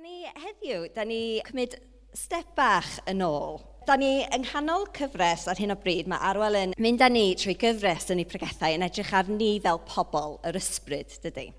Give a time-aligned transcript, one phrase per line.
[0.00, 1.74] ni heddiw, da ni cymryd
[2.16, 3.58] step bach yn ôl.
[3.88, 7.26] Da ni yng nghanol cyfres ar hyn o bryd, mae Arwel yn mynd â ni
[7.36, 11.50] trwy gyfres yn ei pregethau yn edrych ar ni fel pobl yr ysbryd, dydy.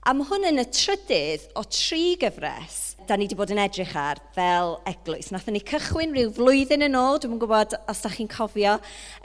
[0.00, 3.90] A mae hwn yn y trydydd o tri gyfres da ni wedi bod yn edrych
[3.98, 5.28] ar fel eglwys.
[5.34, 8.76] Nathon ni cychwyn rhyw flwyddyn yn ôl, dwi'n gwybod os da chi'n cofio,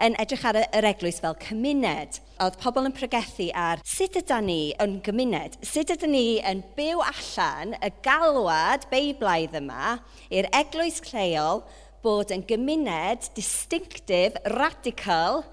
[0.04, 2.19] yn edrych ar yr eglwys fel cymuned.
[2.43, 7.05] Oedd pobl yn pregethu ar sut ydyn ni yn gymuned, sut ydyn ni yn byw
[7.05, 11.64] allan y galwad beiblaidd yma i'r eglwys cleol
[12.04, 15.46] bod yn gymuned distinctif, radical,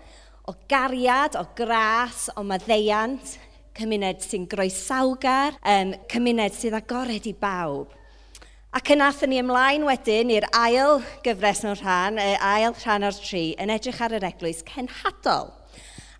[0.50, 3.36] o gariad, o gras, o maddeiant,
[3.76, 7.92] cymuned sy'n groesawgar, um, cymuned sydd agored i bawb.
[8.72, 13.18] Ac yna athyn ni ymlaen wedyn i'r ail gyfres mewn rhan, y ail rhan o'r
[13.18, 15.50] tri, yn edrych ar yr eglwys cenhadol.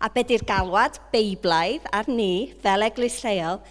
[0.03, 3.61] A be di'r galwad beiblaidd ar ni, fel eglwys lleol,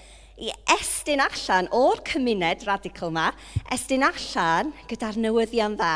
[0.43, 3.29] i estyn allan o'r cymuned radical yma,
[3.71, 5.95] estyn allan gyda'r newyddion dda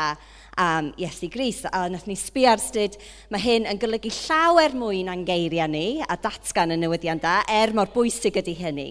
[0.57, 1.63] am Iesu Gris.
[1.69, 2.97] A wnaeth ni sbi ar styd,
[3.31, 7.73] mae hyn yn golygu llawer mwy na'n geiriau ni a datgan y newyddion da, er
[7.77, 8.87] mor bwysig ydy hynny.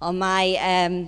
[0.00, 1.00] Ond mae um,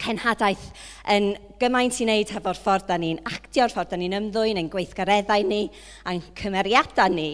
[0.00, 0.70] cenhadaeth
[1.12, 5.44] yn gymaint i wneud hefo'r ffordd da ni'n actio'r ffordd da ni'n ymddwyn, ein gweithgareddau
[5.44, 5.64] ni,
[6.08, 7.30] a'n cymeriadau ni,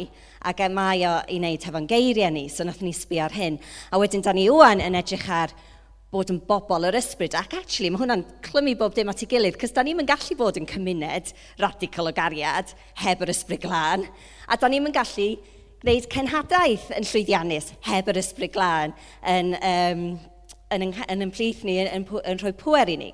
[0.47, 3.61] ac e mae o i wneud hefo'n geiriau ni, so wnaeth ni sbi ar hyn.
[3.93, 5.55] A wedyn da ni wwan yn edrych ar
[6.15, 7.35] bod yn bobl yr ysbryd.
[7.39, 10.39] Ac actually, mae hwnna'n clymu bob dim at ei gilydd, cys da ni'n mynd gallu
[10.39, 11.33] bod yn cymuned
[11.63, 14.07] radical o gariad heb yr ysbryd glân,
[14.47, 15.31] a da ni'n gallu
[15.83, 18.95] gwneud cenhadaeth yn llwyddiannus heb yr ysbryd glân
[19.29, 20.07] yn, um,
[20.75, 23.11] yn, yn, yn ymplith ni, yn, yn, yn rhoi pwer i ni.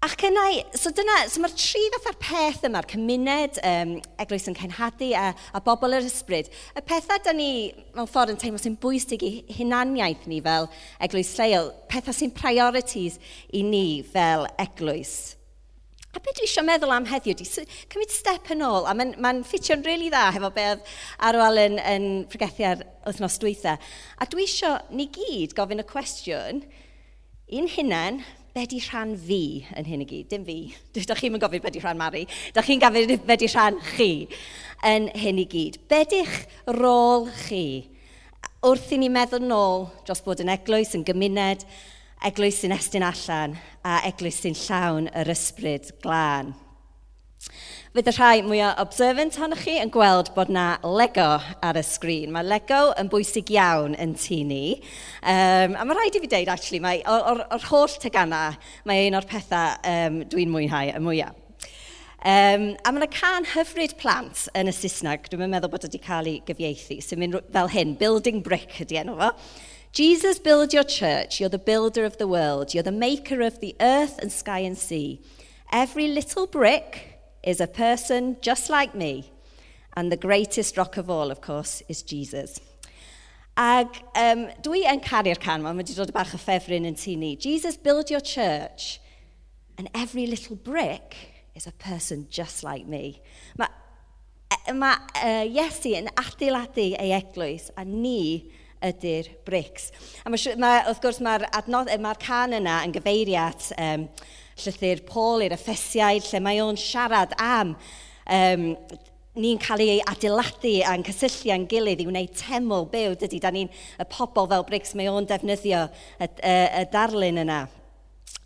[0.00, 0.42] Ac yna,
[0.80, 3.90] so dyna, so mae'r tri fatha'r peth yma'r cymuned, um,
[4.22, 6.48] eglwys yn cenhadu a, a bobl yr ysbryd.
[6.72, 7.48] Y pethau da ni,
[7.92, 10.70] mewn ffordd, yn teimlo sy'n bwysig i hunaniaeth ni fel
[11.04, 13.20] eglwys lleol, pethau sy'n priorities
[13.52, 15.14] i ni fel eglwys.
[16.16, 19.36] A beth dwi eisiau meddwl am heddiw, di cymryd step yn ôl, a mae'n ma
[19.44, 20.96] ffitio'n rili really dda hefo beth
[21.28, 23.76] arwel yn, yn pregethu ar wythnos dwytha.
[24.16, 26.64] A dwi eisiau ni gyd gofyn y cwestiwn,
[27.52, 28.24] i'n hunan,
[28.54, 29.42] be di rhan fi
[29.78, 30.28] yn hyn i gyd?
[30.32, 30.58] Dim fi.
[31.06, 32.24] Da chi'n mynd gofyn be di rhan Mari.
[32.54, 34.10] Da chi'n gofyn be di rhan chi
[34.86, 35.78] yn hyn i gyd.
[35.90, 36.36] Be di'ch
[36.78, 37.64] rôl chi?
[38.66, 41.62] Wrth i ni meddwl nôl dros bod yn eglwys, yn gymuned,
[42.28, 43.54] eglwys sy'n estyn allan
[43.86, 46.52] a eglwys sy'n llawn yr ysbryd glân.
[47.90, 52.30] Fydd y rhai mwyaf observant ohonoch chi yn gweld bod na Lego ar y sgrin.
[52.30, 54.76] Mae Lego yn bwysig iawn yn tu ni.
[55.26, 58.44] Um, a mae rhaid i fi dweud, actually, mae o'r, or holl tegana,
[58.86, 61.34] mae un o'r pethau um, dwi'n mwynhau y mwyaf.
[62.22, 66.30] Um, a mae yna can hyfryd plant yn y Saesneg, dwi'n meddwl bod wedi cael
[66.30, 69.34] ei gyfieithu, sy'n mynd fel hyn, building brick ydy enw fo.
[69.90, 73.74] Jesus, build your church, you're the builder of the world, you're the maker of the
[73.82, 75.18] earth and sky and sea.
[75.72, 77.09] Every little brick
[77.42, 79.32] is a person just like me.
[79.96, 82.60] And the greatest rock of all, of course, is Jesus.
[83.56, 87.34] Ag um, dwi yn caru'r can, mae wedi dod bach o ffefryn yn tu ni.
[87.36, 89.00] Jesus, build your church,
[89.76, 91.16] and every little brick
[91.54, 93.20] is a person just like me.
[93.58, 93.68] Mae
[94.78, 98.50] ma, uh, Iesu yn adeiladu ei eglwys, a ni
[98.86, 99.90] ydy'r brics.
[100.24, 101.46] A ma, ma, wrth gwrs, mae'r
[102.00, 104.08] ma, can yna yn gyfeiriad um,
[104.60, 108.66] llythyr Paul i'r Effesiaid, lle mae o'n siarad am um,
[109.40, 113.70] ni'n cael ei adeiladu a'n cysylltu a'n gilydd i wneud teml byw, dydy, da ni'n
[113.70, 117.60] y pobl fel Briggs, mae o'n defnyddio y, y, y darlun yna.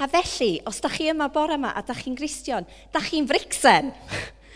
[0.02, 3.92] A felly, os da chi yma bore yma a da chi'n gristion, da chi'n fricsen.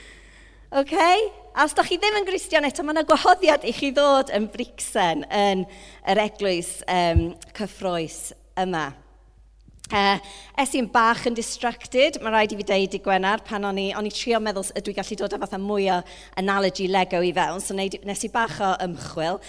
[0.80, 1.28] okay?
[1.54, 4.50] A os da chi ddim yn gristion eto, mae yna gwahoddiad i chi ddod yn
[4.52, 5.64] bricsen yn
[6.10, 8.90] yr eglwys um, cyffroes yma.
[9.88, 10.18] Uh,
[10.60, 13.86] es i'n bach yn distracted, mae rhaid i fi deud i Gwenar, pan o'n i,
[13.96, 15.94] on i trio meddwl ydw i gallu dod â fatha mwy o
[16.36, 19.40] analogy Lego i fewn, so nes i bach o ymchwil.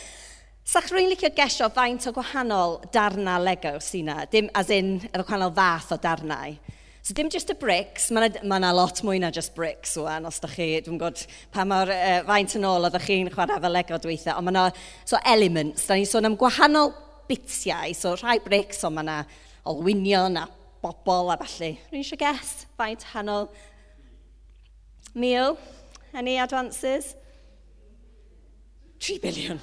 [0.64, 5.26] Sa'ch rwy'n licio gesio faint o gwahanol darna Lego sy'n na, dim as in efo
[5.26, 6.56] gwahanol fath o darnau.
[7.04, 10.40] So dim just y bricks, mae yna ma lot mwy na just bricks o'n, os
[10.40, 14.00] da chi, dwi'n gwybod pa mor uh, faint yn ôl oeddech chi'n chwarae fel Lego
[14.08, 14.66] dweitha, ond mae yna
[15.04, 16.96] so elements, da ni'n sôn am gwahanol
[17.28, 19.20] bitiau, so rhai bricks, ond mae yna
[19.70, 20.44] olwynion a
[20.84, 21.72] bobl a falle.
[21.90, 22.50] Rwy'n eisiau ges,
[22.80, 23.46] faint hanol.
[25.16, 25.58] Neil,
[26.14, 27.16] any advances?
[29.00, 29.60] 3 biliwn.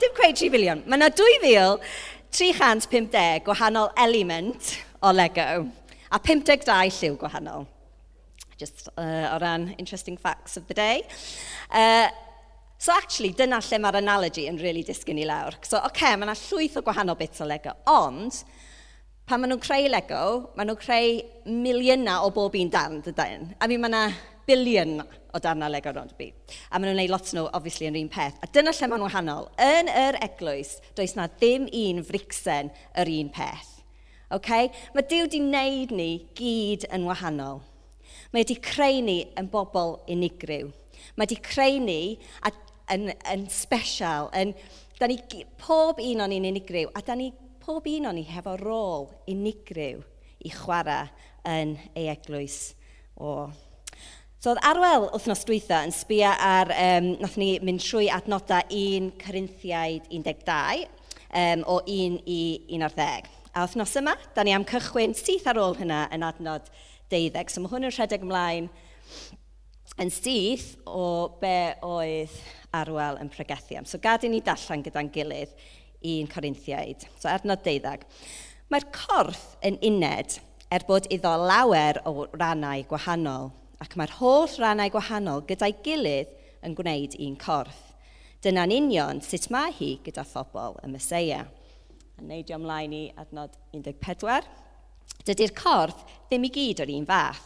[0.00, 0.80] Dim cweud 3 biliwn.
[0.86, 4.62] Mae yna 2,350 gwahanol element
[5.02, 5.48] o Lego
[6.10, 7.66] a 52 lliw gwahanol.
[8.58, 11.02] Just uh, o ran interesting facts of the day.
[11.70, 12.08] Uh,
[12.78, 15.54] so actually, dyna lle mae'r analogy yn really disgyn i lawr.
[15.62, 18.32] So, oce, okay, mae yna llwyth o gwahanol bits o Lego, ond
[19.26, 20.18] Pan maen nhw'n creu Lego,
[20.54, 21.16] maen nhw'n creu
[21.50, 23.48] miliynau o bob un darn, dydyn.
[23.58, 24.02] A mi mae yna
[24.46, 26.52] bilion o darnau Lego rond y byd.
[26.70, 28.36] A maen nhw'n gwneud lot nhw, obviously, yn un peth.
[28.38, 29.48] A dyna lle maen nhw'n wahanol.
[29.64, 32.70] Yn yr eglwys, does na ddim un fricsen
[33.02, 33.72] yr un peth.
[34.36, 34.70] Okay?
[34.94, 36.06] Mae Dyw wedi wneud ni
[36.38, 37.58] gyd yn wahanol.
[38.30, 40.70] Mae wedi creu ni yn bobl unigryw.
[41.16, 41.98] Mae wedi creu ni
[42.46, 42.62] yn,
[42.94, 44.54] yn, yn special, yn,
[45.02, 45.18] da ni,
[45.58, 47.32] pob un o'n ni'n unigryw, a da ni
[47.66, 50.02] pob un o'n ni hefo rôl unigryw
[50.46, 51.08] i chwarae
[51.50, 52.76] yn ei eglwys
[53.18, 53.48] o.
[54.38, 59.08] So oedd Arwel wythnos dwytha yn sbio ar, um, nath ni mynd trwy adnodau 1
[59.18, 62.42] Corinthiaid 12 um, o 1 i
[62.76, 63.26] 11.
[63.56, 66.68] A wythnos yma, da ni am cychwyn syth ar ôl hynna yn adnod
[67.10, 67.50] 12.
[67.50, 68.68] So mae hwn yn rhedeg ymlaen
[70.04, 71.08] yn syth o
[71.40, 72.38] be oedd
[72.78, 73.90] Arwel yn pregethu am.
[73.90, 75.58] So gadw ni darllen gyda'n gilydd
[76.06, 77.06] 1 Corinthiaid.
[77.18, 78.06] So er adnod deuddag.
[78.70, 80.38] Mae'r corff yn uned
[80.74, 86.32] er bod iddo lawer o rannau gwahanol, ac mae'r holl rannau gwahanol gyda'i gilydd
[86.66, 87.82] yn gwneud un corff.
[88.42, 91.44] Dyna'n union sut mae hi gyda phobl y Mesoea.
[92.16, 94.46] A neidio ymlaen i adnod 14.
[95.26, 97.42] Dydy'r corff ddim i gyd o'r un fath.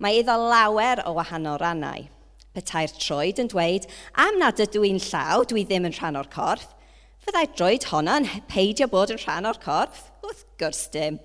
[0.00, 2.06] Mae iddo lawer o wahanol rannau.
[2.54, 3.86] Petai'r troed yn dweud,
[4.18, 6.72] am nad ydw i'n llaw, dwi ddim yn rhan o'r corff,
[7.20, 10.06] Fyddai droed honno'n peidio bod yn rhan o'r corff?
[10.24, 11.18] Wrth gwrs dim.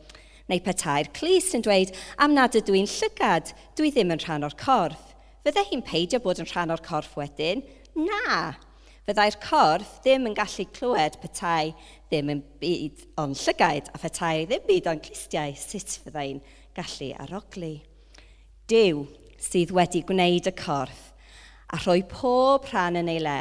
[0.52, 4.58] Neu petai'r clis yn dweud, am nad ydw i'n llygad, dwi ddim yn rhan o'r
[4.60, 5.16] corff.
[5.46, 7.64] Fyddai hi'n peidio bod yn rhan o'r corff wedyn?
[7.96, 8.52] Na!
[9.08, 11.72] Fyddai'r corff ddim yn gallu clywed petai
[12.12, 16.44] ddim yn byd o'n llygaid, a petai ddim byd o'n clistiau, sut fyddai'n
[16.78, 17.76] gallu aroglu.
[18.68, 19.06] Dyw
[19.40, 21.12] sydd wedi gwneud y corff
[21.74, 23.40] a rhoi pob rhan yn ei le,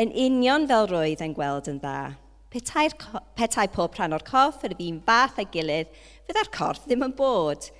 [0.00, 2.14] yn union fel roedd yn gweld yn dda.
[2.54, 2.86] Petai,
[3.34, 5.90] petai pob rhan o'r corff yr un fath a'i gilydd,
[6.28, 7.70] fydda'r corff ddim yn bod.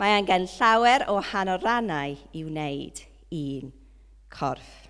[0.00, 3.02] Mae angen llawer o hanner rannau i wneud
[3.36, 3.72] un
[4.32, 4.86] corff.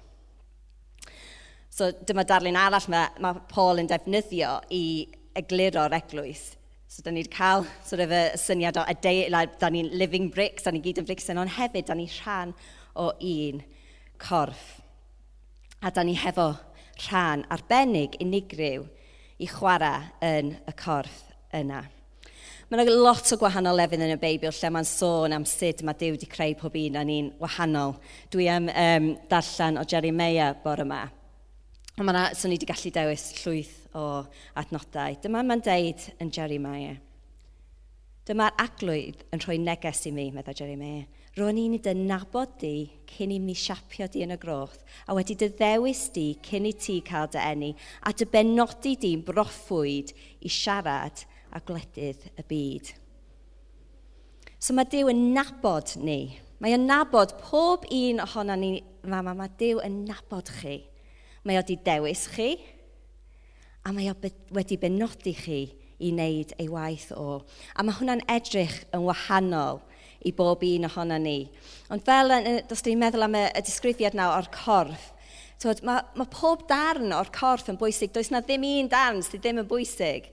[1.70, 4.84] So dyma darlun arall mae, mae Paul yn defnyddio i
[5.36, 6.54] egluro'r eglwys.
[6.88, 10.64] So da ni wedi cael sort of, y syniad o adeilad, da ni'n living bricks,
[10.64, 12.54] da ni gyd yn bricks, ond hefyd da ni rhan
[12.96, 13.60] o un
[14.22, 14.85] corff.
[15.86, 16.48] A da ni hefo
[17.06, 18.88] rhan arbennig unigryw
[19.38, 21.20] i chwarae yn y corff
[21.54, 21.84] yna.
[22.66, 25.94] Mae yna lot o gwahanol lefydd yn y Beibl lle mae'n sôn am sut mae
[26.00, 27.94] Dyw wedi creu pob un a ni'n wahanol.
[28.34, 31.04] Dwi am um, darllen o Jeremia bore yma.
[32.00, 34.08] Mae yna, so ni wedi gallu dewis llwyth o
[34.58, 35.20] adnodau.
[35.22, 36.98] Dyma mae'n deud yn Jeremiah.
[38.26, 41.04] Dyma'r aglwydd yn rhoi neges i mi, meddwl Jeremy.
[41.38, 45.36] Ro'n i'n dy nabod di cyn i mi siapio di yn y groth, a wedi
[45.38, 47.68] dy ddewis di cyn i ti cael dy enni,
[48.02, 50.10] a dy benodi di'n broffwyd
[50.42, 51.22] i siarad
[51.54, 52.92] a gwledydd y byd.
[54.58, 56.34] So mae Dyw yn nabod ni.
[56.58, 60.80] Mae yn nabod pob un ohono ni mama, Mae Dyw yn nabod chi.
[61.46, 62.56] Mae o wedi dewis chi,
[63.86, 64.18] a mae o
[64.56, 65.60] wedi benodi chi
[65.98, 67.42] i wneud ei waith o.
[67.74, 69.82] A mae hwnna'n edrych yn wahanol
[70.26, 71.38] i bob un ohono ni.
[71.92, 72.32] Ond fel,
[72.70, 75.12] os ni'n meddwl am y, y disgrifiad nawr o'r corff,
[75.56, 78.12] Tod, mae, mae pob darn o'r corff yn bwysig.
[78.12, 80.28] Does na ddim un darn sydd ddim yn bwysig.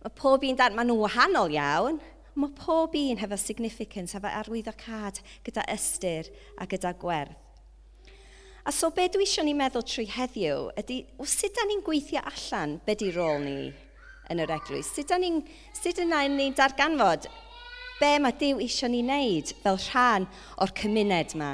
[0.00, 2.00] Mae pob un darn, maen nhw'n wahanol iawn.
[2.40, 7.36] Mae pob un hefo significance, hefo arwyddocad, gyda ystyr a gyda gwerth.
[8.64, 12.22] A so be dwi eisiau ni meddwl trwy heddiw ydy, o sut da ni'n gweithio
[12.30, 13.72] allan be di rôl ni?
[14.32, 14.90] yn yr eglwys.
[14.96, 17.28] Sut yn ni'n ni darganfod
[18.02, 20.24] be mae Dyw eisiau ni wneud fel rhan
[20.58, 21.52] o'r cymuned yma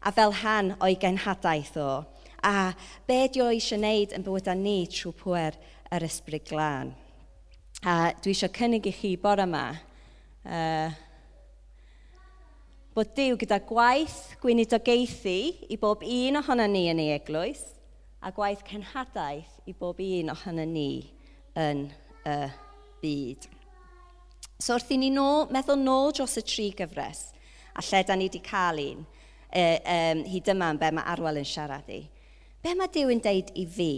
[0.00, 1.90] a fel rhan o'i genhadaeth o
[2.48, 2.72] a
[3.06, 5.58] be di o eisiau wneud yn bywydau ni trwy pwer
[5.92, 6.94] yr ysbryd glân.
[7.84, 10.94] A dwi eisiau cynnig i chi bore yma uh,
[12.96, 15.36] bod Dyw gyda gwaith gweinidogaethu
[15.72, 17.62] i bob un ohono ni yn ei eglwys
[18.22, 20.90] a gwaith cenhadaeth i bob un ohono ni
[21.58, 21.90] yn
[22.26, 22.36] y
[23.02, 23.48] byd.
[24.62, 27.30] So wrth i ni no, meddwl nôl dros y tri gyfres,
[27.74, 29.06] a lle da ni wedi cael un,
[29.50, 32.04] e, um, hyd yma yn be mae Arwel yn siarad i.
[32.62, 33.90] Be mae Dyw yn deud i fi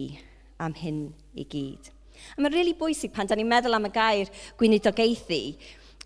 [0.65, 1.91] am hyn i gyd?
[2.33, 5.41] A mae'n rili really bwysig pan da ni'n meddwl am y gair gweinidogaethu,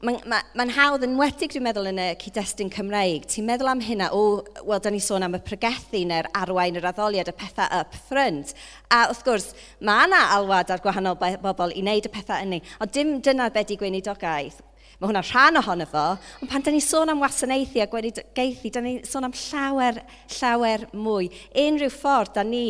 [0.06, 3.24] mae'n ma, ma hawdd yn wedig, dwi'n meddwl, yn y cyd-destun Cymreig.
[3.32, 6.86] Ti'n meddwl am hynna, o, wel, da ni sôn am y pregethu neu'r arwain yr
[6.92, 8.54] addoliad, y pethau up front.
[8.94, 9.48] A wrth gwrs,
[9.82, 12.62] mae yna alwad ar gwahanol bobl i wneud y pethau yna.
[12.78, 14.62] Ond dim dyna be di gweinidogaeth.
[14.98, 16.06] Mae hwnna rhan ohono fo,
[16.42, 19.98] ond pan da ni sôn am wasanaethu a gweinidogaethu, da ni sôn am llawer,
[20.38, 21.32] llawer mwy.
[21.66, 22.64] Unrhyw ffordd da ni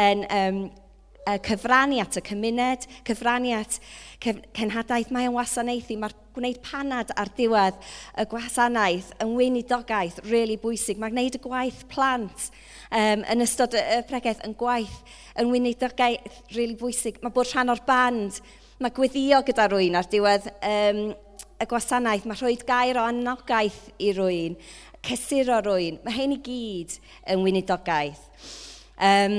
[0.00, 0.64] yn um,
[1.26, 3.78] uh, cyfrannu at y cymuned, cyfrannu at
[4.24, 7.76] cenhadaeth, mae o'n wasanaethu, mae'r gwneud panad ar diwedd
[8.18, 11.00] y gwasanaeth yn weinidogaeth really bwysig.
[11.00, 12.48] Mae gwneud y gwaith plant
[12.90, 14.96] um, yn ystod y, y pregaeth yn gwaith
[15.40, 17.20] yn weinidogaeth really bwysig.
[17.22, 18.40] Mae bod rhan o'r band,
[18.82, 21.04] mae gweddio gyda rwy'n ar diwedd um,
[21.60, 24.56] y gwasanaeth, mae rhoi gair o anogaeth i rwy'n,
[25.04, 26.96] cesur o rwy'n, mae hyn i gyd
[27.30, 28.24] yn weinidogaeth.
[28.94, 29.38] Um,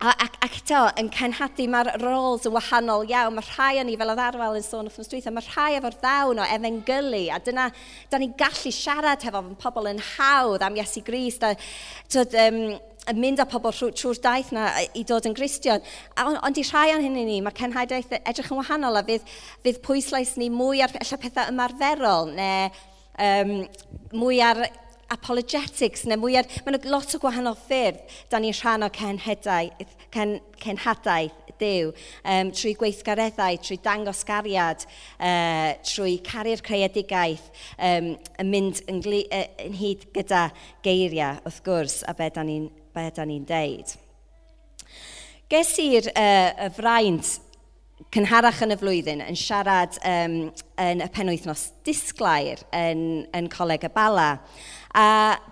[0.00, 3.34] A, ac, ac eto, yn cenhadu, mae'r roles yn wahanol iawn.
[3.36, 6.40] Mae rhai o ni fel oedd arwel yn sôn wrth dweitha, mae rhai efo'r ddawn
[6.40, 7.66] o efengylu, a dyna,
[8.08, 11.36] da ni'n gallu siarad hefo pobl yn hawdd am Iesu Gris.
[11.42, 11.52] Da,
[12.08, 12.62] tyd, um,
[13.12, 15.84] yn mynd â pobl trwy'r daith na i dod yn gristion.
[16.24, 19.28] Ond on, i rhai o'n hyn i ni, mae cenhadaeth edrych yn wahanol a fydd,
[19.66, 22.72] fydd pwyslais ni mwy ar pethau ymarferol neu
[23.20, 23.52] um,
[24.16, 24.64] mwy ar
[25.10, 31.50] apologetics neu mwyaf, mae lot o gwahanol ffyrdd da ni'n rhan o cenhedaeth, cen, cenhadaeth
[31.60, 31.90] Dyw,
[32.24, 34.86] um, trwy gweithgareddau, trwy dangos gariad,
[35.20, 40.46] uh, trwy caru'r creadigaeth, um, yn mynd yn, gli, uh, yn hyd gyda
[40.86, 42.70] geiriau, wrth gwrs, a be da ni'n
[43.28, 43.92] ni deud.
[45.52, 47.36] Ges i'r uh, fraint
[48.14, 50.36] cynharach yn y flwyddyn yn siarad um,
[50.82, 54.32] yn y penwythnos disglair yn, yn coleg y bala.
[54.98, 55.04] A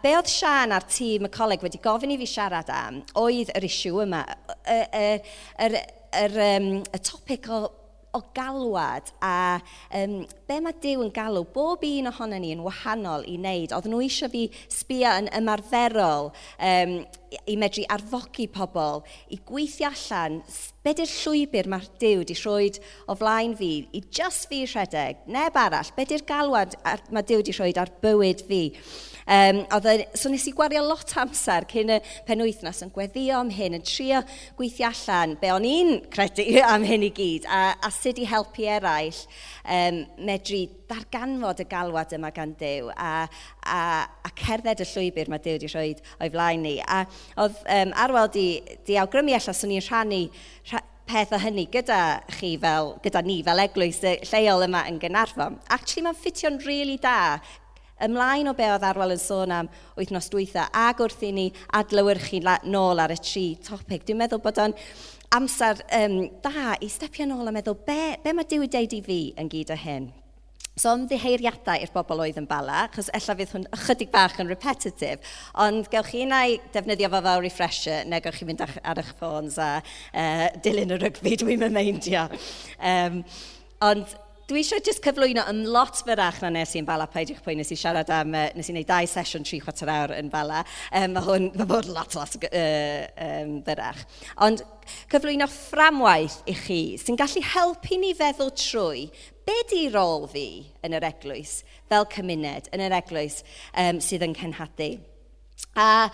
[0.03, 3.69] be oedd Sian a'r tîm y coleg wedi gofyn i fi siarad am oedd yr
[3.69, 4.25] isiw yma,
[4.67, 5.29] yr, yr,
[5.69, 5.79] yr,
[6.25, 7.63] yr, um, y topic o
[8.17, 9.61] o galwad a
[9.95, 13.75] um, be mae Dyw yn galw, bob un ohono ni yn wahanol i wneud.
[13.77, 16.95] Oedden nhw eisiau fi sbio yn ymarferol um,
[17.45, 19.03] i medru arfogi pobl,
[19.35, 20.41] i gweithio allan,
[20.85, 22.71] be di'r llwybr mae'r Dyw wedi rhoi
[23.09, 26.79] o flaen fi, i just fi rhedeg, neb arall, be di'r galwad
[27.13, 28.63] mae Dyw wedi rhoi ar bywyd fi.
[29.29, 33.77] Um, oedd, so nes i gwario lot amser cyn y penwythnos yn gweddio am hyn,
[33.77, 34.23] yn trio
[34.57, 38.65] gweithio allan be o'n i'n credu am hyn i gyd a, a sut i helpu
[38.73, 39.21] eraill
[39.69, 43.13] um, medru darganfod y galwad yma gan Dyw a,
[43.69, 46.79] a, a cerdded y llwybr mae Dyw wedi rhoi o'i flaen ni.
[46.81, 47.05] A
[47.45, 48.49] oedd um, arwel di,
[48.89, 50.25] di awgrymu allan, swn i'n rhannu
[51.09, 52.01] peth o hynny gyda
[52.37, 55.57] chi fel, gyda ni fel eglwys lleol yma yn Gynarfon.
[55.73, 57.19] Actually, mae'n ffitio'n rili really da
[58.05, 61.47] ymlaen o be oedd Arwel yn sôn am wythnos dwytha, ac wrth i ni
[61.79, 64.07] adlywyrchu nôl ar y tri topic.
[64.07, 64.77] Dwi'n meddwl bod o'n
[65.35, 69.21] amser um, da i stepio nôl a meddwl be, be mae Dewi deud i fi
[69.41, 70.09] yn gyd o hyn.
[70.79, 75.25] So ymddiheiriadau i'r bobl oedd yn bala, achos ella fydd hwn ychydig bach yn repetitif,
[75.59, 79.11] ond gewch chi na i defnyddio fo fel refresher, neu gewch chi fynd ar eich
[79.19, 82.29] ffôns a uh, dilyn y rygbi, dwi'n mynd meindio.
[82.79, 83.25] Um,
[83.89, 84.15] ond
[84.49, 87.77] Dwi eisiau jyst cyflwyno yn lot fyrach na nes i'n bala, peidiwch pwy nes i
[87.77, 90.63] siarad am, uh, nes i wneud dau sesiwn tri chwarter awr yn bala.
[90.89, 94.01] Um, mae hwn, mae bod lot, lot uh, um, fyrach.
[94.47, 94.63] Ond
[95.13, 99.03] cyflwyno fframwaith i chi sy'n gallu helpu ni feddwl trwy
[99.45, 100.47] be di rôl fi
[100.81, 101.59] yn yr eglwys,
[101.93, 103.43] fel cymuned, yn yr eglwys
[103.75, 104.95] um, sydd yn cenhadu.
[105.77, 106.09] A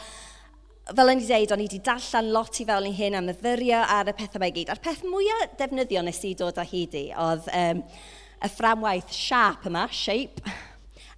[0.90, 3.38] fel o'n i ddeud, o'n i wedi darllen lot i fel i'n hyn am y
[3.46, 4.74] fyrio ar y pethau mae gyd.
[4.74, 7.86] A'r peth mwyaf defnyddio nes i dod â hyd i oedd um,
[8.42, 10.42] y fframwaith siap yma, shape,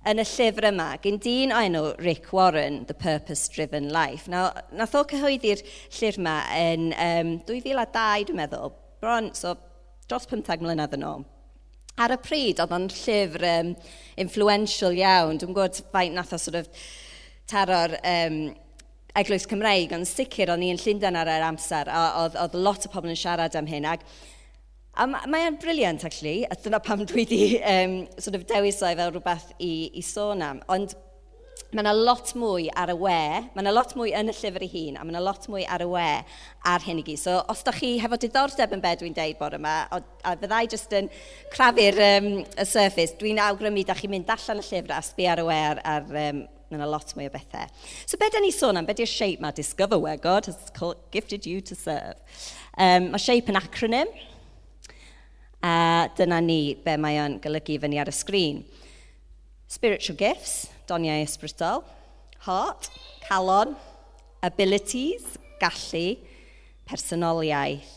[0.07, 4.29] yn y llyfr yma, gyn dyn o enw Rick Warren, The Purpose Driven Life.
[4.31, 9.57] Now, nath o cyhoeddi'r llyfr yma yn um, 2002, dwi'n meddwl, bron, so
[10.07, 11.27] dros 15 mlynedd yn ôl.
[11.99, 13.73] Ar y pryd, oedd o'n llyfr um,
[14.21, 15.41] influential iawn.
[15.41, 16.87] Dwi'n gwybod faint nath o sort of
[17.51, 18.41] taro'r um,
[19.17, 22.93] Eglwys Cymreig, ond sicr o'n i'n Llundain ar yr amser, a oedd, oedd lot o
[22.93, 23.89] pobl yn siarad am hyn.
[23.89, 24.05] Ac
[24.97, 29.51] A mae'n briliant, actually, a dyna pam dwi wedi um, sort of dewisau fel rhywbeth
[29.61, 30.63] i, i sôn am.
[30.73, 30.95] Ond
[31.75, 33.19] mae yna lot mwy ar y we,
[33.53, 35.83] mae yna lot mwy yn y llyfr ei hun, a mae yna lot mwy ar
[35.85, 36.07] y we
[36.73, 37.21] ar hyn i gyd.
[37.21, 40.63] So, os da chi hefo diddordeb yn bed dwi'n deud bod yma, a, a fyddai
[40.73, 41.11] jyst yn
[41.53, 45.43] crafu'r um, y surface, dwi'n awgrymu da chi'n mynd allan y llyfr a sbi ar
[45.43, 47.69] y we ar, ar um, Mae yna lot mwy o bethau.
[48.11, 49.53] So be da ni sôn am, be di'r shape ma?
[49.55, 50.57] Discover where God has
[51.15, 52.17] gifted you to serve.
[52.75, 54.11] Um, mae shape yn acronym.
[55.65, 58.63] A dyna ni be mae o'n golygu fyny ar y sgrin.
[59.69, 61.83] Spiritual gifts, doniau ysbrydol,
[62.47, 62.91] heart,
[63.27, 63.75] calon,
[64.47, 66.19] abilities, gallu,
[66.87, 67.97] personoliaeth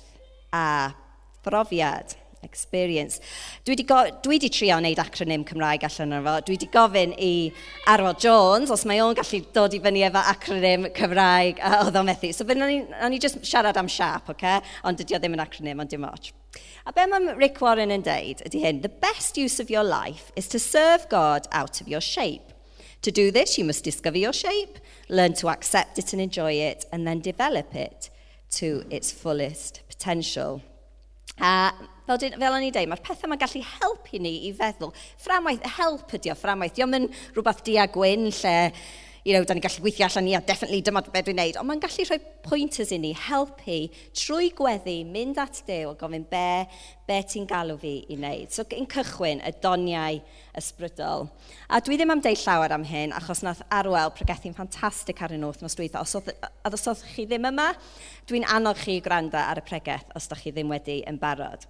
[0.54, 0.96] a
[1.44, 3.20] brofiad experience.
[3.66, 3.86] Dwi wedi,
[4.24, 6.36] dwi wedi trio wneud acronym Cymraeg allan o'r fo.
[6.48, 7.32] Dwi wedi gofyn i
[7.92, 12.08] Arwad Jones os mae o'n gallu dod i fyny efo acronym Cymraeg a oedd o'n
[12.08, 12.32] methu.
[12.36, 14.38] So, o'n ni, ni just siarad am siap, oce?
[14.38, 14.78] Okay?
[14.88, 16.34] Ond dydy o ddim yn acronym, ond dim ots.
[16.86, 20.32] A be mae Rick Warren yn deud ydy hyn, the best use of your life
[20.36, 22.54] is to serve God out of your shape.
[23.04, 26.86] To do this, you must discover your shape, learn to accept it and enjoy it,
[26.92, 28.10] and then develop it
[28.58, 30.62] to its fullest potential.
[31.40, 31.72] A
[32.08, 34.92] fel, dyn, fel o'n i dweud, mae'r pethau mae'n gallu helpu ni i feddwl.
[35.22, 36.76] Fframwaith, help ydi o, fframwaith.
[36.76, 38.56] Diolch yn rhywbeth di a gwyn lle
[39.30, 41.58] you know, da ni'n gallu gweithio allan, ia, definitely dyma beth dwi'n neud.
[41.62, 43.76] Ond mae'n gallu rhoi pointers i ni, helpu,
[44.18, 46.48] trwy gweddi, mynd at Dyw a gofyn be,
[47.06, 48.50] be ti'n galw fi i wneud.
[48.56, 50.18] So, yn cychwyn, y doniau
[50.58, 51.30] ysbrydol.
[51.70, 55.42] A dwi ddim am deud llawer am hyn, achos nath arwel pregethu'n ffantastig ar y
[55.44, 56.02] nhw nos dwytho.
[56.02, 56.34] Os oedd,
[56.66, 57.70] os oedd chi ddim yma,
[58.32, 61.70] dwi'n annog chi gwrando ar y pregeth os ydych chi ddim wedi yn barod.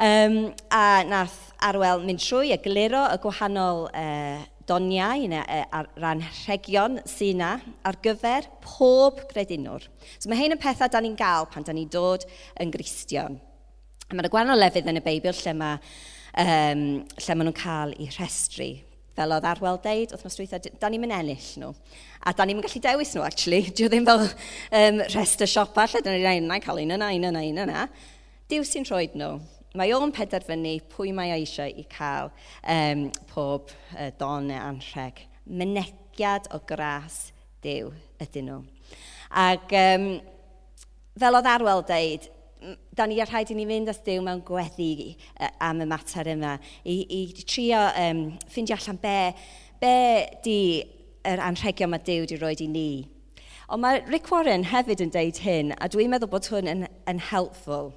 [0.00, 4.40] Um, a nath arwel mynd trwy, egluro y gwahanol uh,
[4.70, 9.86] doniau neu e, ar ran rhegion sy'n ar gyfer pob gredinwr.
[10.18, 12.26] So mae hyn yn pethau da ni'n gael pan da ni'n dod
[12.62, 13.40] yn gristion.
[14.10, 15.82] Mae'n y gwahanol lefydd yn y Beibl lle mae,
[16.42, 18.72] um, lle maen nhw'n cael eu rhestru
[19.20, 21.70] fel oedd Arwel deud, oedd dweitha, da ni'n mynd ennill nhw.
[22.24, 23.62] A da ni'n mynd gallu dewis nhw, actually.
[23.76, 27.42] Dio ddim fel um, rest y siopa, lle da ni'n cael un yna, un yna,
[27.50, 27.86] un yna.
[28.50, 29.34] Diw sy'n rhoi nhw
[29.78, 32.30] mae o'n penderfynu pwy mae eisiau i cael
[32.64, 35.22] um, pob uh, don neu anrheg.
[35.46, 37.28] Mynegiad o gras
[37.60, 37.90] Dyw
[38.24, 38.60] ydyn nhw.
[39.36, 40.06] Ac um,
[41.20, 42.26] fel oedd Arwel dweud,
[42.96, 45.14] da ni rhaid i ni fynd at Dyw mewn gweddi
[45.62, 49.16] am y mater yma, i, i trio um, ffindio allan be,
[49.80, 49.94] be
[50.44, 50.58] di
[51.28, 52.90] yr anrhegion mae Dyw wedi roed i ni.
[53.70, 57.20] Ond mae Rick Warren hefyd yn deud hyn, a dwi'n meddwl bod hwn yn, yn
[57.30, 57.92] helpful.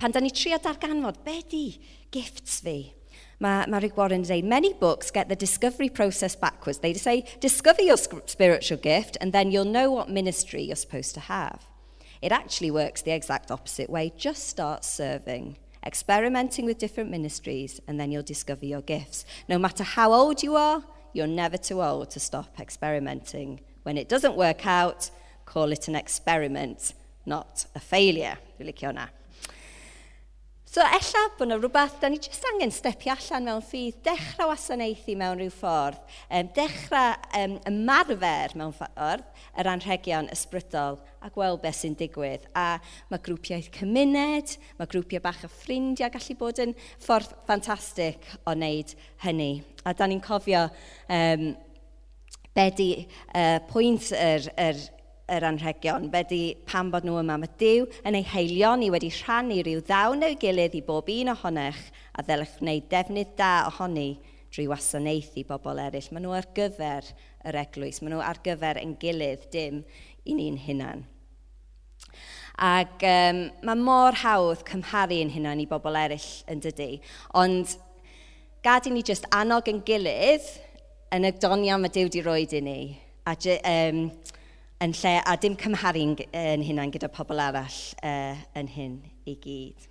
[0.00, 1.80] Pan da ni trio darganfod, be di
[2.10, 2.94] gifts fi?
[3.40, 6.78] Mae, Rick Warren dweud, many books get the discovery process backwards.
[6.78, 11.20] They say, discover your spiritual gift and then you'll know what ministry you're supposed to
[11.20, 11.64] have.
[12.20, 14.12] It actually works the exact opposite way.
[14.16, 19.24] Just start serving, experimenting with different ministries, and then you'll discover your gifts.
[19.48, 20.82] No matter how old you are,
[21.14, 23.60] you're never too old to stop experimenting.
[23.84, 25.10] When it doesn't work out,
[25.46, 26.92] call it an experiment,
[27.24, 28.36] not a failure.
[28.58, 29.08] Dwi'n licio hwnna.
[30.70, 35.16] So ella bod yna rhywbeth, da ni jyst angen stepio allan mewn ffydd, dechrau wasanaethu
[35.18, 35.96] mewn rhyw ffordd,
[36.30, 39.24] um, dechrau um, ymarfer mewn ffordd
[39.58, 42.44] yr anrhegion ysbrydol a gweld beth sy'n digwydd.
[42.54, 42.78] A
[43.10, 48.94] mae grwpiau cymuned, mae grwpiau bach o ffrindiau gallu bod yn ffordd ffantastig o wneud
[49.26, 49.50] hynny.
[49.82, 50.68] A da ni'n cofio
[51.10, 51.48] um,
[52.54, 52.90] be di
[53.34, 54.86] uh, pwynt yr, yr
[55.30, 56.08] yr anrhegion.
[56.12, 60.26] Feddi pan bod nhw yma mae Dyw yn ei heilion i wedi rhannu rhyw ddawn
[60.26, 61.80] o'i gilydd i bob un ohonech
[62.18, 64.10] a ddylech wneud defnydd da ohoni
[64.50, 66.10] drwy wasanaethu i bobl eraill.
[66.10, 67.06] Maen nhw ar gyfer
[67.46, 69.84] yr eglwys, maen nhw ar gyfer yn gilydd, dim
[70.26, 71.04] i ni'n hunan.
[72.60, 76.98] Ac um, mae mor hawdd cymharu yn hunan i bobl eraill yn dydy,
[77.38, 77.76] ond
[78.66, 80.50] gadw ni jyst annog yn gilydd
[81.14, 82.80] yn y donion mae Dyw wedi roed i ni.
[83.26, 84.04] A um,
[84.80, 88.96] yn lle, a dim cymharu'n yn hynna'n gyda pobl arall uh, yn hyn
[89.28, 89.88] i gyd.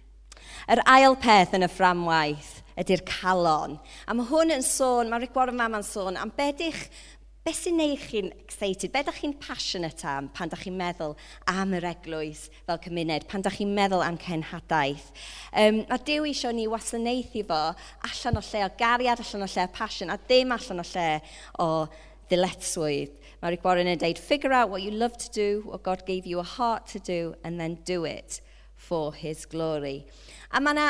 [0.71, 3.77] Yr ail peth yn y fframwaith ydy'r calon.
[4.07, 6.87] A mae hwn yn sôn, mae Rick Warren Mam yn sôn, am bedych,
[7.45, 11.15] beth sy'n neud chi'n excited, beth ydych chi'n passionate am pan ydych chi'n meddwl
[11.49, 15.07] am yr eglwys fel cymuned, pan ydych chi'n meddwl am cenhadaeth.
[15.53, 17.61] Um, a Dyw eisiau ni wasanaethu fo
[18.09, 21.09] allan o lle o gariad, allan o lle o passion, a dim allan o lle
[21.63, 21.69] o
[22.29, 23.17] ddiletswydd.
[23.41, 26.39] Mae'r Gwarin yn dweud, figure out what you love to do, what God gave you
[26.39, 28.41] a heart to do, and then do it
[28.75, 30.05] for his glory.
[30.51, 30.89] A mae yna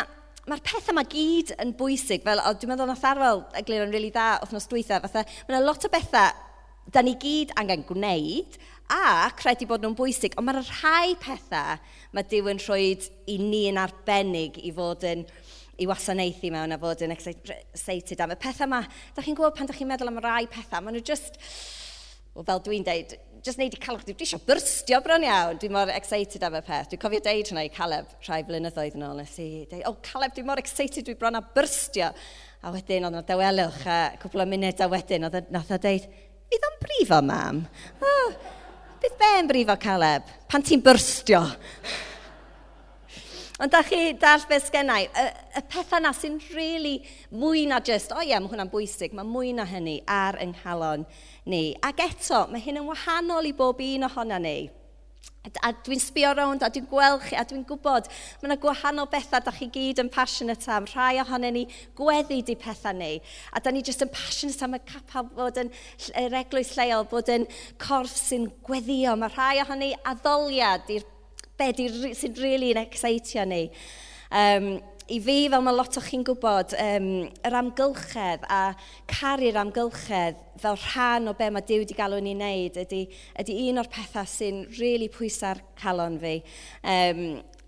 [0.49, 4.13] Mae'r pethau mae gyd yn bwysig, fel dwi'n meddwl na Tharwel eglur yn rili really
[4.15, 6.31] dda othnos dwytha, fatha mae yna lot o bethau
[6.89, 8.57] da ni gyd angen gwneud
[8.89, 11.77] a credu bod nhw'n bwysig, ond mae'r rhai pethau
[12.15, 12.87] mae Dyw yn rhoi
[13.29, 15.21] i ni yn arbennig i fod yn
[15.79, 18.83] i wasanaethu mewn a fod yn excited am y pethau yma.
[19.15, 21.39] Da chi'n gwybod pan da chi'n meddwl am rai pethau, maen nhw just,
[22.33, 23.15] well, fel dwi'n deud,
[23.45, 26.91] just neud i calwch, dwi eisiau byrstio bron iawn, dwi'n mor excited am y peth.
[26.91, 30.35] Dwi'n cofio deud hwnna i Caleb rhai blynyddoedd yn ôl, nes i deud, oh, Caleb,
[30.35, 32.11] dwi'n mor excited, dwi'n bron a byrstio.
[32.59, 36.11] A wedyn oedd yna dawelwch a cwbl o munud a wedyn, oedd nath o deud,
[36.51, 37.63] bydd o'n brifo, mam.
[38.03, 38.29] Oh,
[38.99, 41.45] bydd be'n brifo, Caleb, pan ti'n byrstio.
[43.59, 45.23] Ond da chi dall beth sgennau, y,
[45.59, 47.01] y pethau na sy'n really
[47.35, 50.37] mwy na just, o oh, ie, yeah, mae hwnna'n bwysig, mae mwy na hynny ar
[50.39, 51.03] yng nghalon
[51.51, 51.73] ni.
[51.83, 54.53] Ac eto, mae hyn yn wahanol i bob un ohono ni.
[55.59, 58.07] A dwi'n sbio rownd, a dwi'n gweld chi, a dwi'n gwybod,
[58.39, 60.87] mae yna gwahanol bethau da chi gyd yn passionate am.
[60.93, 61.67] Rhai ohono ni
[61.99, 63.17] gweddi di pethau ni.
[63.51, 65.75] A da ni jyst yn passionate am y capel bod yn
[66.15, 69.19] yr eglwys lleol, bod yn corff sy'n gweddio.
[69.19, 71.07] Mae rhai ohono ni addoliad i'r
[71.59, 73.67] be sy'n really yn excitio ni.
[74.29, 74.77] Um,
[75.09, 77.05] I fi, fel mae lot o chi'n gwybod, um,
[77.47, 78.59] yr amgylchedd a
[79.09, 82.99] caru'r amgylchedd fel rhan o be mae Dyw wedi galw ni wneud ydy,
[83.41, 86.35] ydy un o'r pethau sy'n really pwysau'r calon fi.
[86.85, 87.23] Um,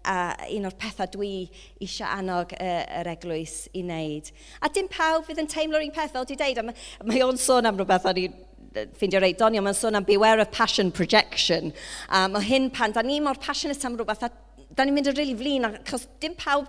[0.05, 1.33] a un o'r pethau dwi
[1.81, 4.29] eisiau annog uh, yr eglwys i wneud.
[4.61, 6.77] A dim pawb fydd yn teimlo'r un peth fel di deud, mae,
[7.09, 8.39] mae o'n sôn am rhywbeth o'n i'n
[8.71, 11.73] ffeindio reit donio, mae'n sôn am beware of passion projection.
[12.09, 14.31] Um, o hyn pan, da ni mor passionate am rhywbeth, a
[14.75, 16.67] da ni'n mynd yn rili really flin, achos dim pawb,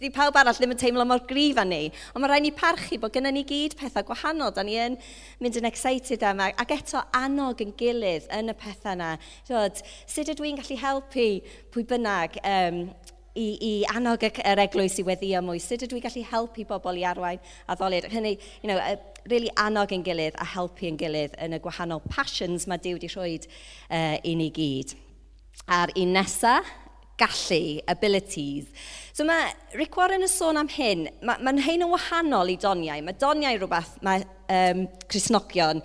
[0.00, 1.86] di pawb arall ddim yn teimlo mor grif â ni.
[2.12, 4.98] Ond mae rhaid ni parchu bod gyda ni gyd pethau gwahanol, da ni yn
[5.40, 9.14] mynd yn excited am, ac eto annog yn gilydd yn y pethau yna.
[9.48, 11.30] Dod, sut ydw i'n gallu helpu
[11.72, 12.84] pwy bynnag um,
[13.34, 15.60] i, i annog yr eglwys i weddio mwy.
[15.62, 18.08] Sut ydw i'n gallu helpu bobl i arwain a ddolid?
[18.12, 18.80] Hynny, you know,
[19.28, 23.10] really annog yn gilydd a helpu yn gilydd yn y gwahanol passions mae Dyw wedi
[23.12, 24.96] rhoi uh, i ni gyd.
[25.70, 26.68] A'r un nesaf,
[27.20, 28.70] gallu, abilities.
[29.12, 33.02] So mae Rick Warren yn sôn am hyn, mae'n ma hyn yn wahanol i doniau.
[33.04, 35.80] Mae doniau rhywbeth, mae um, Crisnogion,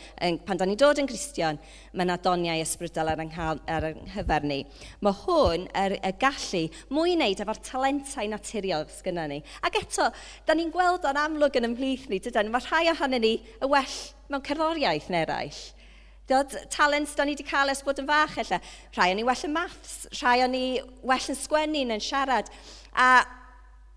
[0.45, 1.59] pan da ni dod yn Cristion,
[1.93, 4.59] mae yna doniau ysbrydol ar, anghal, ar hyfer ni.
[5.05, 6.63] Mae hwn yr, y gallu
[6.95, 9.39] mwy i wneud efo'r talentau naturiol sgyna ni.
[9.65, 10.09] Ac eto,
[10.47, 13.97] da ni'n gweld o'n amlwg yn ymhlith ni, dydyn, mae rhai ohonyn ni y well
[14.31, 15.63] mewn cerddoriaeth neu eraill.
[16.25, 18.57] Dod talent da ni wedi cael es bod yn fach ella.
[18.95, 20.65] Rhai o'n i well yn maths, rhai o'n i
[21.05, 22.49] well yn sgwennu yn siarad.
[22.97, 23.21] A,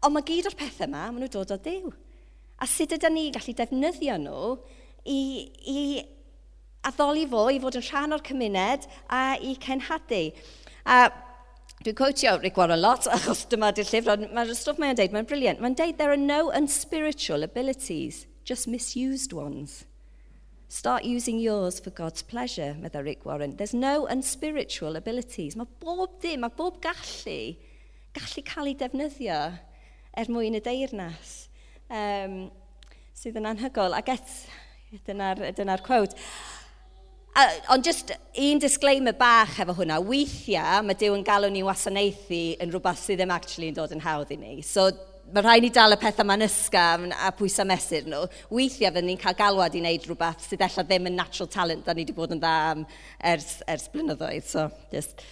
[0.05, 1.89] ond mae gyd o'r pethau yma, maen nhw dod o Dyw.
[2.59, 4.45] A sut ydym ni gallu defnyddio nhw
[5.07, 5.21] i,
[5.71, 5.81] i
[6.89, 10.23] addoli fo i fod yn rhan o'r cymuned a i cenhadu.
[10.87, 11.09] A
[11.85, 15.29] dwi'n quotio Rick Warren lot, achos dyma di'r llyfr, ond mae'r stwff mae'n deud, mae'n
[15.31, 15.63] briliant.
[15.63, 19.85] Mae'n deud, there are no unspiritual abilities, just misused ones.
[20.69, 23.57] Start using yours for God's pleasure, meddwl Rick Warren.
[23.57, 25.57] There's no unspiritual abilities.
[25.57, 27.57] Mae bob dim, mae bob gallu,
[28.19, 29.39] gallu cael ei defnyddio
[30.19, 31.48] er mwyn y deyrnas
[31.91, 32.39] um,
[33.17, 33.97] sydd yn anhygol.
[33.97, 34.37] Ac et,
[35.09, 36.17] dyna'r dyna, quote.
[37.39, 42.41] A, ond just un disclaimer bach efo hwnna, weithiau mae Dyw yn galw ni wasanaethu
[42.65, 44.57] yn rhywbeth sydd ddim actually yn dod yn hawdd i ni.
[44.67, 44.89] So
[45.35, 48.25] mae rhaid ni dal y pethau ma'n ysgafn a pwysau mesur nhw.
[48.51, 51.95] Weithiau fydden ni'n cael galwad i wneud rhywbeth sydd efallai ddim yn natural talent da
[51.95, 52.87] ni wedi bod yn dda am
[53.35, 54.49] ers, ers blynyddoedd.
[54.49, 55.23] So, just...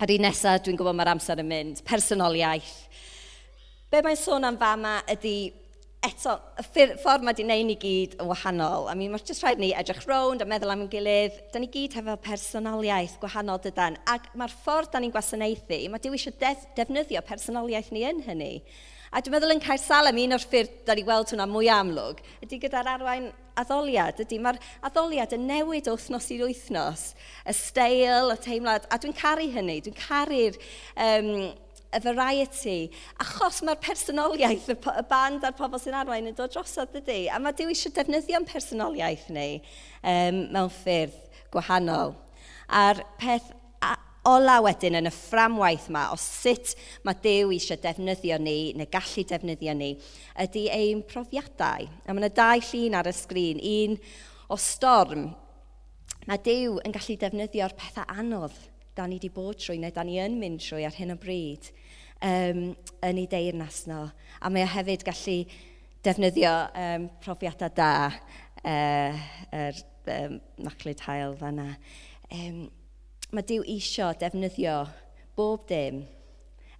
[0.00, 1.82] Ar un nesaf, dwi'n gwybod mae'r amser yn mynd.
[1.84, 2.70] Personoliaeth.
[2.70, 3.09] iaith.
[3.90, 5.50] Be mae'n sôn am fama ydy
[6.06, 8.84] eto, y ffordd mae wedi gwneud ni gyd yn wahanol.
[8.86, 11.40] I mean, mae'n just rhaid ni edrych rownd a meddwl am yn gilydd.
[11.50, 13.98] Da ni gyd hefo personoliaeth gwahanol dydan.
[14.06, 18.52] Ac mae'r ffordd da ni'n gwasanaethu, mae Dyw eisiau def, defnyddio personoliaeth ni yn hynny.
[19.10, 22.20] A dwi'n meddwl yn Caer Salem, un o'r ffyrdd da ni weld hwnna mwy amlwg,
[22.46, 23.24] ydy gyda'r arwain
[23.58, 24.22] addoliad.
[24.22, 27.02] Ydy mae'r addoliad yn newid o wythnos i'r wythnos.
[27.42, 28.86] Y steil, y teimlad.
[28.86, 29.80] A dwi'n caru hynny.
[29.82, 30.60] Dwi'n caru'r
[30.94, 31.32] um,
[31.90, 32.78] y variety,
[33.22, 37.40] achos mae'r personoliaeth, y, y band a'r pobl sy'n arwain yn dod drosodd ydy, a
[37.42, 42.14] mae Dyw eisiau defnyddio'n personoliaeth ni um, mewn ffyrdd gwahanol.
[42.70, 43.50] A'r peth
[44.28, 46.74] ola wedyn yn y fframwaith yma o sut
[47.08, 49.94] mae Dyw eisiau defnyddio ni neu gallu defnyddio ni
[50.44, 51.88] ydy ein profiadau.
[51.88, 53.96] A mae yna dau llun ar y sgrin, un
[54.50, 55.30] o storm.
[56.28, 58.58] Mae Dyw yn gallu defnyddio'r pethau anodd
[59.00, 61.72] da ni wedi bod trwy neu da ni yn mynd trwy ar hyn o bryd
[62.20, 62.62] um,
[63.06, 64.04] yn ei deyrnas no.
[64.40, 65.38] A mae o hefyd gallu
[66.04, 69.24] defnyddio um, profiadau da uh,
[69.56, 69.82] er,
[70.18, 71.72] um, maclid hael fanna.
[72.30, 72.66] Um,
[73.32, 74.82] mae Dyw isio defnyddio
[75.38, 76.04] bob dim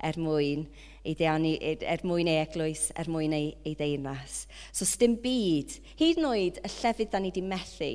[0.00, 0.66] er mwyn
[1.04, 4.42] ei deanu, e, er mwyn ei eglwys, er mwyn ei, ei deyrnas.
[4.72, 7.94] So sdim byd, hyd yn oed y llefydd da ni wedi methu,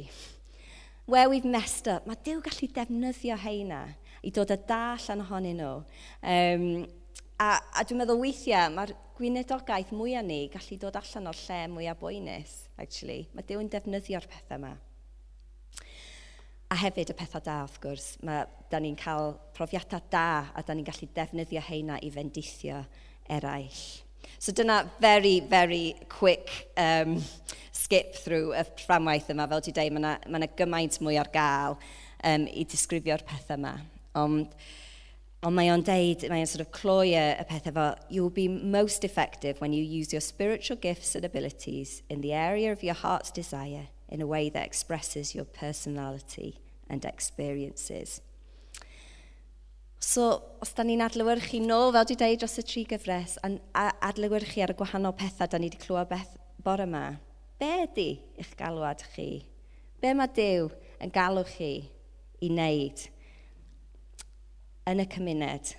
[1.06, 3.84] where we've messed up, mae Dyw gallu defnyddio heina
[4.26, 5.74] i dod â dall yn ohonyn nhw.
[6.34, 6.68] Um,
[7.40, 12.02] a, a dwi'n meddwl weithiau, mae'r gwynedogaeth mwyaf ni gallu dod allan o'r lle mwyaf
[12.02, 13.26] boenus, actually.
[13.36, 14.74] Mae Dyw yn defnyddio'r pethau yma.
[16.74, 20.76] A hefyd y pethau da, wrth gwrs, mae da ni'n cael profiadau da a da
[20.76, 22.82] ni'n gallu defnyddio heina i fendithio
[23.32, 23.84] eraill.
[24.40, 27.22] So dyna very, very quick um,
[27.72, 29.46] skip through y fframwaith yma.
[29.52, 33.76] Fel ti dweud, mae yna ma gymaint mwy ar gael um, i disgrifio'r pethau yma.
[34.16, 34.54] Ond,
[35.46, 38.48] ond mae o'n deud, mae o'n sort of cloi e, y pethau fel, you'll be
[38.48, 42.96] most effective when you use your spiritual gifts and abilities in the area of your
[42.96, 48.22] heart's desire in a way that expresses your personality and experiences.
[50.00, 54.62] So, os da ni'n adlywyrchu nôl, fel dwi'n dweud dros y tri gyfres, a adlywyrchu
[54.62, 57.18] ar y gwahanol pethau da ni wedi clywed beth bore yma,
[57.58, 59.30] be ydy eich galwad chi?
[60.04, 60.70] Be mae Dyw
[61.02, 61.72] yn galw chi
[62.44, 63.08] i wneud?
[64.86, 65.72] yn y cymuned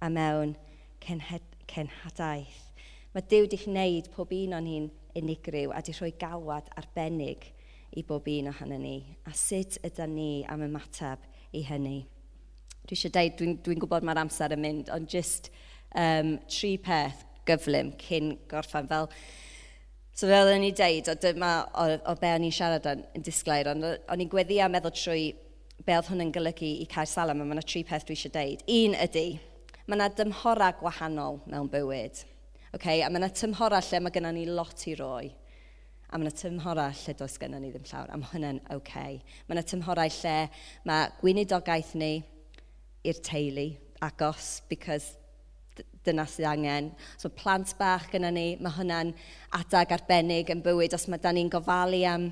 [0.00, 0.54] a mewn
[1.04, 2.60] cenhadaeth.
[3.12, 4.86] Mae Dyw di'ch gwneud pob un o'n ni'n
[5.20, 7.44] unigryw a di rhoi galwad arbennig
[7.94, 8.96] i bob un ohono ni.
[9.28, 12.00] A sut ydy ni am ymateb i hynny?
[12.88, 15.52] Dwi eisiau dweud, dwi'n dwi, dwi gwybod mae'r amser yn mynd, ond just
[15.92, 19.10] um, tri peth gyflym cyn gorffan fel...
[20.14, 23.24] So fel o'n i dweud, o dyma o, o be o'n i'n siarad yn, yn
[23.26, 25.32] disglair, ond o'n i'n gweddi a meddwl trwy
[25.86, 28.64] beth hwn yn golygu i cael salam, a mae yna tri peth dwi eisiau deud.
[28.72, 29.24] Un ydy,
[29.86, 32.22] mae yna dymhora gwahanol mewn bywyd.
[32.74, 35.28] Okay, a mae yna tymhora lle mae gennym ni lot i roi.
[36.10, 38.78] A mae yna tymhora lle does gennym ni ddim llawr, a mae hwnna'n oce.
[38.80, 39.18] Okay.
[39.48, 40.38] Mae yna tymhorau lle
[40.88, 42.14] mae gwynidogaeth ni
[43.04, 43.68] i'r teulu
[44.04, 45.18] agos, because
[46.04, 46.90] dyna sydd angen.
[47.18, 49.12] So plant bach gyda ni, mae hwnna'n
[49.58, 52.28] adag arbennig yn bywyd os mae da ni'n gofalu am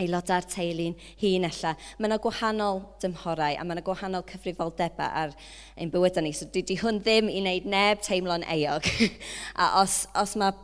[0.00, 1.74] aelodau'r teulu'n hun ella.
[1.98, 5.34] Mae yna gwahanol dymhorau a mae yna gwahanol cyfrifoldebau ar
[5.78, 6.34] ein bywyd ni.
[6.34, 8.88] So dydy hwn ddim i wneud neb teimlo'n eog.
[9.62, 10.54] a os, os mae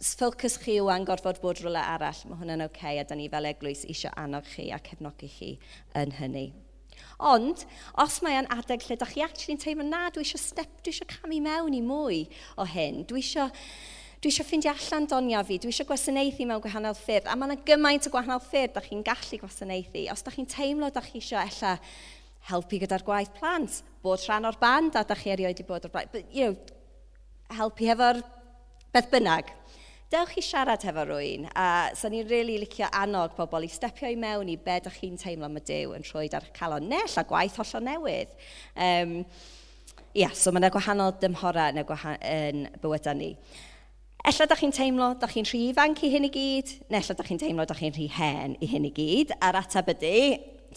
[0.00, 3.48] ffocws chi yw gorfod bod rhywle arall, mae hwnna'n oce okay, a da ni fel
[3.48, 5.52] eglwys eisiau annog chi a cefnogi chi
[5.96, 6.50] yn hynny.
[7.30, 7.64] Ond,
[8.00, 11.08] os mae o'n adeg lle da chi actually'n teimlo na, dwi eisiau step, dwi eisiau
[11.08, 12.22] camu mewn i mwy
[12.60, 13.50] o hyn, dwi eisiau
[14.20, 17.28] dwi eisiau ffeindio allan donia fi, dwi eisiau gwasanaethu mewn gwahanol ffyrdd.
[17.30, 20.02] A mae yna gymaint o gwahanol ffyrdd da chi'n gallu gwasanaethu.
[20.12, 21.70] Os da chi'n teimlo da chi eisiau ella
[22.50, 25.94] helpu gyda'r gwaith plant, bod rhan o'r band a da chi erioed i bod o'r
[25.94, 26.10] blaen.
[26.12, 26.76] But, you know,
[27.56, 28.20] helpu efo'r
[28.92, 29.54] beth bynnag.
[30.12, 31.64] Dewch i siarad efo rwy'n, a
[31.96, 35.48] sa'n ni'n really licio annog pobl i stepio i mewn i be ydych chi'n teimlo
[35.48, 38.36] am y dew yn rhoi ar calon nell a gwaith hollol newydd.
[38.74, 39.16] Um,
[40.10, 41.84] Ia, yeah, so mae yna gwahanol dymhora yn,
[42.26, 43.28] yn bywydau ni.
[44.20, 47.24] Ella da chi'n teimlo, da chi'n rhy ifanc i hyn i gyd, neu ella da
[47.24, 50.18] chi'n teimlo, da chi'n rhy hen i hyn i gyd, a'r ateb ydy,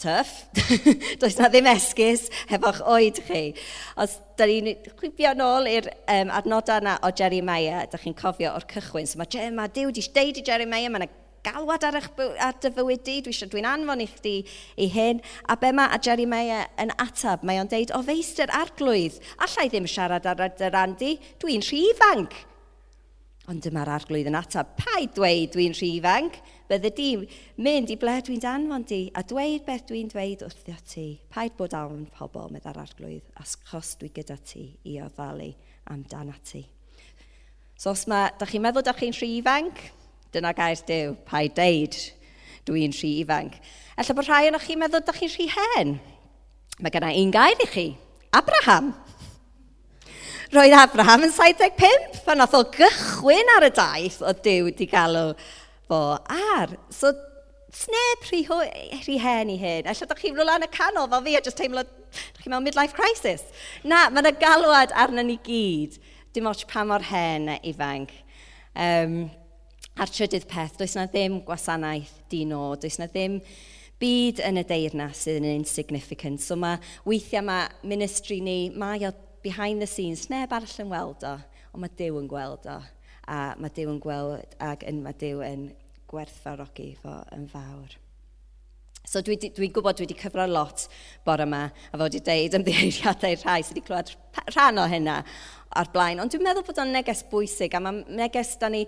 [0.00, 0.46] tuff,
[1.20, 3.42] does na ddim esgus hefo'ch oed chi.
[4.00, 8.64] Os da ni'n chwibio nôl i'r um, adnodau yna o Jeremiah, da chi'n cofio o'r
[8.70, 11.10] cychwyn, so mae, Je, mae Dyw wedi deud i Jeremiah, mae yna
[11.44, 12.08] galwad ar, eich,
[12.40, 14.34] ar dy fywyd di, dwi eisiau dwi'n anfon i chdi
[14.80, 15.20] i hyn.
[15.52, 19.84] A be mae a Jeremiah yn atab, mae o'n deud o feistr arglwydd, allai ddim
[19.90, 21.12] siarad ar y randi,
[21.44, 22.40] dwi'n rhy ifanc
[23.44, 26.38] Ond dyma'r arglwydd yn atab, Pai dweud dwi'n rhy ifanc,
[26.70, 27.08] bydde di
[27.60, 31.04] mynd i ble dwi'n danfon di a dweud beth dwi'n dweud wrthio ti.
[31.28, 33.26] Paid bod awn pobl, meddai'r arglwydd,
[33.68, 35.50] chos dwi gyda ti i ofalu
[35.92, 36.64] amdana ti.
[37.76, 39.82] So os mae, da chi'n meddwl da chi'n rhy ifanc,
[40.32, 42.00] dyna gair dew, paid deud
[42.64, 43.60] dwi'n rhy ifanc.
[44.00, 45.98] Alla bod rhai o'n chi'n meddwl da chi'n rhy hen.
[46.80, 47.90] Mae genna un gair i chi,
[48.32, 48.94] Abraham
[50.54, 55.32] roedd Abraham yn 75 pan oedd o gychwyn ar y daith o Dyw wedi galw
[55.88, 56.74] fo ar.
[56.94, 57.10] So,
[57.74, 58.42] sneb rhy,
[59.02, 59.88] rhy hen i hyn.
[59.90, 62.66] Alla ddech chi rwy'n lan y canol fel fi a just teimlo, ddech chi mewn
[62.66, 63.42] midlife crisis.
[63.82, 65.98] Na, mae yna galwad arno ni gyd.
[66.34, 68.14] Dim ots pa mor hen a ifanc.
[68.74, 69.18] Um,
[69.98, 73.40] a'r trydydd peth, does na ddim gwasanaeth dino, does na ddim
[74.02, 76.42] byd yn y deyrnas sydd yn insignificant.
[76.42, 81.24] So mae weithiau mae ministry ni, mae o behind the scenes, neb arall yn weld
[81.28, 81.34] o,
[81.74, 82.78] ond mae Dyw yn gweld o.
[83.28, 85.68] A mae Dyw yn gweld ac yn, mae Dyw yn
[86.10, 87.98] gwerthfawrogi fo yn fawr.
[89.04, 90.86] So dwi'n dwi, dwi gwybod dwi wedi cyfro lot
[91.26, 94.14] bore yma a fod wedi deud ymddeiriadau rhai sydd wedi clywed
[94.54, 95.18] rhan o hynna
[95.76, 96.22] ar blaen.
[96.24, 98.86] Ond dwi'n meddwl bod o'n neges bwysig a mae neges da ni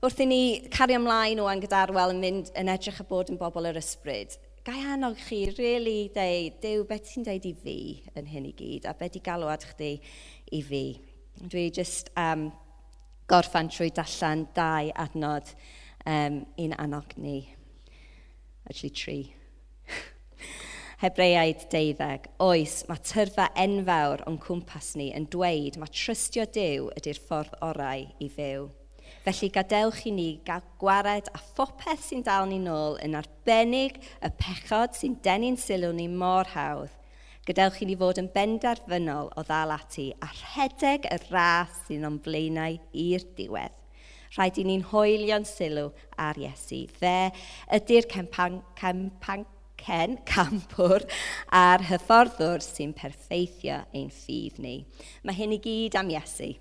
[0.00, 3.68] wrth i ni cario ymlaen o angydarwel yn mynd yn edrych a bod yn bobl
[3.68, 7.76] yr ysbryd gai annog chi really deud, Dyw, beth ti'n deud i fi
[8.18, 9.94] yn hyn i gyd, a beth i galwad chdi
[10.52, 10.82] i fi.
[11.40, 12.50] Dwi just um,
[13.30, 15.54] gorffan trwy dallan dau adnod
[16.04, 17.38] um, un annog ni.
[18.68, 19.20] Actually, tri.
[21.04, 27.24] Hebreaid deuddeg, oes, mae tyrfa enfawr o'n cwmpas ni yn dweud mae trystio Dyw ydy'r
[27.24, 28.68] ffordd orau i fyw.
[29.24, 34.30] Felly gadewch i ni gael gwared a phopeth sy'n dal ni nôl yn arbennig y
[34.40, 36.94] pechod sy'n denu'n sylw ni mor hawdd.
[37.48, 42.18] Gadewch i ni fod yn benderfynol o ddal ati a rhedeg y ras sy'n o'n
[42.24, 43.76] blaenau i'r diwedd.
[44.36, 46.84] Rhaid i ni'n hoelio'n sylw ar Iesu.
[47.00, 47.32] Fe
[47.74, 49.42] ydy'r cempan, cempan,
[49.80, 51.06] cen, campwr
[51.56, 54.76] a'r hyfforddwr sy'n perffeithio ein ffydd ni.
[55.24, 56.52] Mae hyn i gyd am Iesu.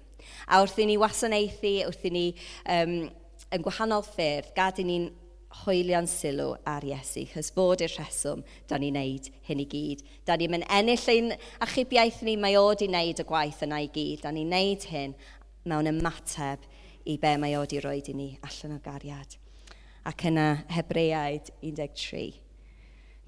[0.48, 2.28] A wrth i ni wasanaethu, wrth i ni
[2.76, 3.00] um,
[3.50, 5.10] yn gwahanol ffyrdd, gad i ni'n
[5.64, 10.04] hoelio'n sylw ar Iesu, chys bod i'r rheswm da ni'n neud hyn i gyd.
[10.28, 11.32] Da ni'n mynd ennill ein
[11.66, 14.22] achubiaeth ni, mae o di wneud y gwaith yna i gyd.
[14.26, 15.16] Da ni'n neud hyn
[15.70, 16.68] mewn ymateb
[17.10, 19.38] i be mae o di roed i ni allan o gariad.
[20.10, 22.38] Ac yna Hebreaid 13.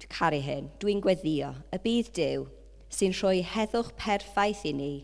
[0.02, 2.46] Dwi'n caru hyn, dwi'n gweddio, y bydd Dyw
[2.92, 4.94] sy'n rhoi heddwch perffaith i ni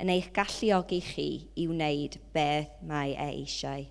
[0.00, 1.28] yn eich galluogi chi
[1.60, 3.84] i wneud beth mae e eisiau.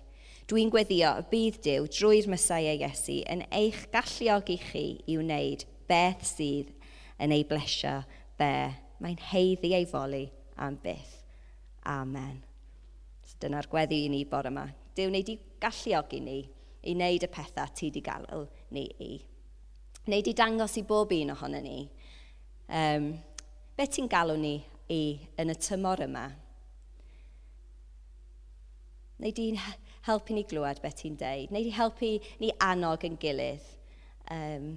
[0.50, 6.26] Dwi'n gweddio y bydd Dyw drwy'r Messiah Iesu yn eich galluogi chi i wneud beth
[6.28, 6.74] sydd
[7.24, 8.02] yn ei blesio
[8.38, 8.50] be.
[9.00, 10.26] Mae'n heiddi ei foli
[10.60, 11.16] am byth.
[11.88, 12.42] Amen.
[13.24, 14.66] So dyna'r gweddi i ni bore yma.
[14.94, 16.38] Dyw wneud i galluogi ni
[16.84, 18.44] i wneud y pethau ti wedi galw
[18.76, 19.12] ni i.
[20.04, 21.78] Wneud i dangos i bob un ohono ni.
[22.68, 23.10] Um,
[23.76, 24.58] be ti'n galw ni
[24.92, 25.02] i
[25.40, 26.24] yn y tymor yma.
[29.22, 29.60] Neu di'n
[30.08, 31.52] helpu ni glywed beth ti'n deud.
[31.54, 33.70] Neu di helpu ni annog yn gilydd
[34.34, 34.74] um,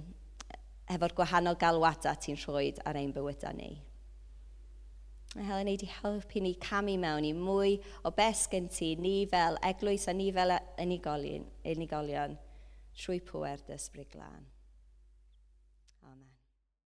[0.88, 3.74] efo'r gwahanol galwada ti'n rhoi ar ein bywydau ni.
[5.36, 7.74] A Helen, ei di helpu ni camu mewn i mwy
[8.08, 12.38] o bes gen ti, ni fel eglwys a ni fel unigolion, unigolion
[12.96, 14.46] trwy pwer dy ysbryd glân.